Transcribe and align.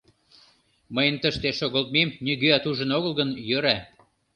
Мыйын 0.95 1.15
тыште 1.23 1.49
шогылтмем 1.59 2.09
нигӧат 2.25 2.63
ужын 2.69 2.89
огыл 2.97 3.13
гын, 3.19 3.29
йӧра. 3.49 3.77